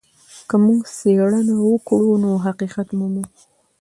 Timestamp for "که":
0.49-0.55